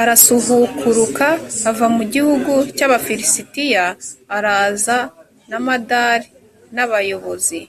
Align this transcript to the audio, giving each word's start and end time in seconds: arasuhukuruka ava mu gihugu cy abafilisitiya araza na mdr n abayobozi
arasuhukuruka 0.00 1.26
ava 1.70 1.86
mu 1.96 2.04
gihugu 2.12 2.52
cy 2.76 2.82
abafilisitiya 2.86 3.84
araza 4.36 4.98
na 5.50 5.58
mdr 5.66 6.20
n 6.74 6.76
abayobozi 6.86 7.60